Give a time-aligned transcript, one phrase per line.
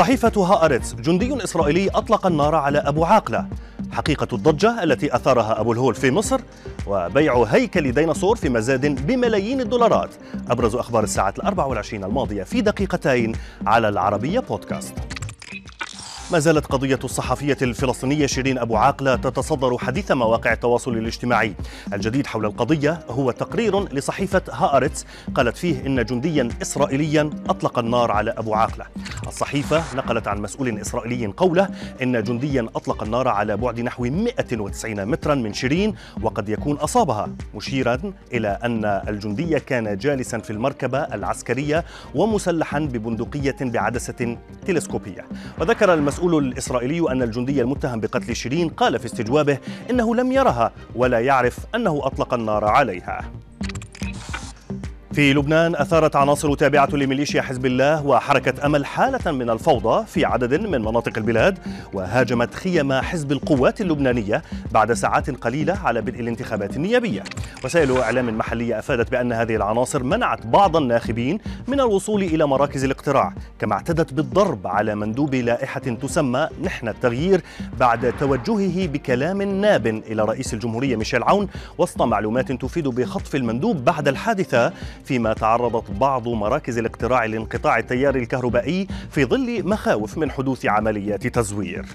[0.00, 3.46] صحيفة هآرتس جندي إسرائيلي أطلق النار على أبو عاقلة.
[3.92, 6.40] حقيقة الضجة التي أثارها أبو الهول في مصر
[6.86, 10.10] وبيع هيكل ديناصور في مزاد بملايين الدولارات.
[10.48, 13.32] أبرز أخبار الساعة الأربع والعشرين الماضية في دقيقتين
[13.66, 14.94] على العربية بودكاست.
[16.32, 21.54] ما زالت قضية الصحفية الفلسطينية شيرين أبو عاقلة تتصدر حديث مواقع التواصل الاجتماعي.
[21.92, 28.30] الجديد حول القضية هو تقرير لصحيفة هآرتس قالت فيه إن جنديا إسرائيليا أطلق النار على
[28.30, 28.84] أبو عاقلة.
[29.26, 31.68] الصحيفة نقلت عن مسؤول إسرائيلي قوله
[32.02, 38.12] إن جنديا أطلق النار على بعد نحو 190 مترا من شيرين وقد يكون أصابها مشيرا
[38.32, 41.84] إلى أن الجندي كان جالسا في المركبة العسكرية
[42.14, 45.24] ومسلحا ببندقية بعدسة تلسكوبية.
[45.60, 49.58] وذكر المسؤول الإسرائيلي أن الجندي المتهم بقتل شيرين قال في استجوابه
[49.90, 53.24] إنه لم يرها ولا يعرف أنه أطلق النار عليها.
[55.12, 60.60] في لبنان أثارت عناصر تابعة لميليشيا حزب الله وحركة أمل حالة من الفوضى في عدد
[60.60, 61.58] من مناطق البلاد
[61.92, 67.22] وهاجمت خيم حزب القوات اللبنانية بعد ساعات قليلة على بدء الانتخابات النيابية.
[67.64, 73.34] وسائل إعلام محلية أفادت بأن هذه العناصر منعت بعض الناخبين من الوصول إلى مراكز الاقتراع
[73.58, 77.40] كما اعتدت بالضرب على مندوب لائحة تسمى نحن التغيير
[77.78, 84.08] بعد توجهه بكلام ناب إلى رئيس الجمهورية ميشيل عون وسط معلومات تفيد بخطف المندوب بعد
[84.08, 84.72] الحادثة
[85.04, 91.86] فيما تعرضت بعض مراكز الاقتراع لانقطاع التيار الكهربائي في ظل مخاوف من حدوث عمليات تزوير.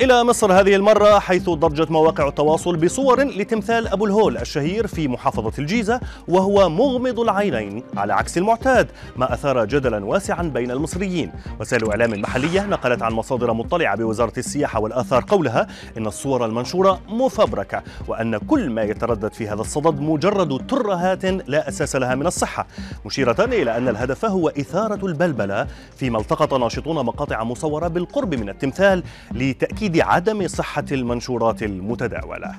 [0.00, 5.52] إلى مصر هذه المرة حيث ضجت مواقع التواصل بصور لتمثال أبو الهول الشهير في محافظة
[5.58, 11.32] الجيزة وهو مغمض العينين على عكس المعتاد ما أثار جدلا واسعا بين المصريين.
[11.60, 15.66] وسائل إعلام محلية نقلت عن مصادر مطلعة بوزارة السياحة والآثار قولها
[15.98, 21.96] إن الصور المنشورة مفبركة وأن كل ما يتردد في هذا الصدد مجرد ترهات لا أساس
[21.96, 22.66] لها من الصحة.
[23.06, 29.02] مشيرة إلى أن الهدف هو إثارة البلبلة فيما التقط ناشطون مقاطع مصورة بالقرب من التمثال
[29.32, 32.54] لتأكيد تأكيد عدم صحة المنشورات المتداولة.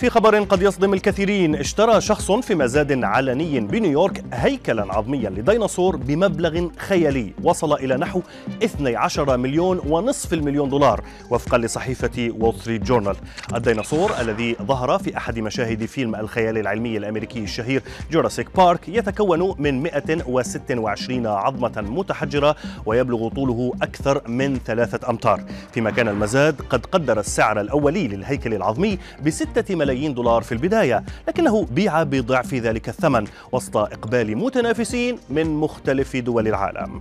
[0.00, 1.54] في خبر قد يصدم الكثيرين.
[1.54, 7.32] اشترى شخص في مزاد علني بنيويورك هيكلا عظميا لديناصور بمبلغ خيالي.
[7.42, 8.22] وصل إلى نحو
[8.62, 13.16] 12 مليون ونصف المليون دولار وفقا لصحيفة وول ستريت جورنال
[13.54, 19.82] الديناصور الذي ظهر في أحد مشاهد فيلم الخيال العلمي الأمريكي الشهير جوراسيك بارك يتكون من
[19.82, 22.56] 126 عظمة متحجرة
[22.86, 25.44] ويبلغ طوله أكثر من ثلاثة أمتار.
[25.72, 31.04] فيما كان المزاد قد قدر السعر الأولي للهيكل العظمي بستة ملايين ملايين دولار في البداية
[31.28, 37.00] لكنه بيع بضعف ذلك الثمن وسط إقبال متنافسين من مختلف دول العالم.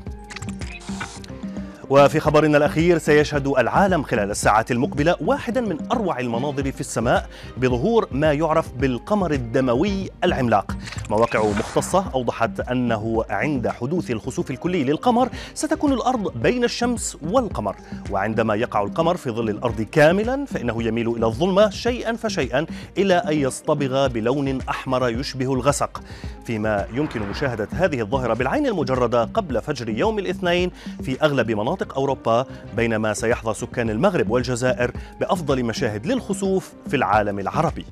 [1.89, 8.07] وفي خبرنا الأخير سيشهد العالم خلال الساعات المقبلة واحدا من أروع المناظر في السماء بظهور
[8.11, 10.77] ما يعرف بالقمر الدموي العملاق.
[11.09, 17.75] مواقع مختصة أوضحت أنه عند حدوث الخسوف الكلي للقمر ستكون الأرض بين الشمس والقمر.
[18.11, 22.65] وعندما يقع القمر في ظل الأرض كاملا فإنه يميل إلى الظلمة شيئا فشيئا
[22.97, 26.01] إلى أن يصطبغ بلون أحمر يشبه الغسق.
[26.49, 30.71] فيما يمكن مشاهدة هذه الظاهرة بالعين المجردة قبل فجر يوم الاثنين
[31.03, 32.45] في أغلب مناطق أوروبا
[32.75, 37.85] بينما سيحظى سكان المغرب والجزائر بأفضل مشاهد للخسوف في العالم العربي.